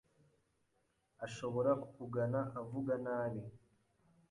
Ashobora 1.25 1.71
kukugana 1.81 2.39
avuga 2.61 2.93
nabi 3.05 3.41